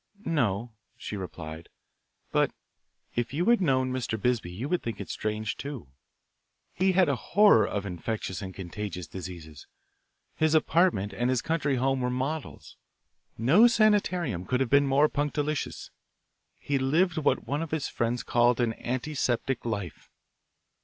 "No," 0.25 0.71
she 0.97 1.15
replied, 1.15 1.69
"but 2.31 2.49
if 3.13 3.33
you 3.35 3.45
had 3.45 3.61
known 3.61 3.91
Mr. 3.93 4.19
Bisbee 4.19 4.49
you 4.49 4.67
would 4.67 4.81
think 4.81 4.99
it 4.99 5.11
strange, 5.11 5.57
too. 5.57 5.89
He 6.73 6.93
had 6.93 7.07
a 7.07 7.15
horror 7.15 7.67
of 7.67 7.85
infectious 7.85 8.41
and 8.41 8.51
contagious 8.51 9.05
diseases. 9.05 9.67
His 10.35 10.55
apartment 10.55 11.13
and 11.13 11.29
his 11.29 11.43
country 11.43 11.75
home 11.75 12.01
were 12.01 12.09
models. 12.09 12.77
No 13.37 13.67
sanitarium 13.67 14.47
could 14.47 14.59
have 14.59 14.71
been 14.71 14.87
more 14.87 15.07
punctilious. 15.07 15.91
He 16.57 16.79
lived 16.79 17.19
what 17.19 17.45
one 17.45 17.61
of 17.61 17.69
his 17.69 17.87
friends 17.87 18.23
called 18.23 18.59
an 18.59 18.73
antiseptic 18.83 19.65
life. 19.65 20.09